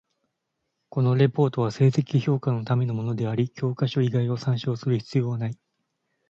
[0.89, 5.57] このレポートは成績評価のためのものであり、教科書以外を参照する必要なない。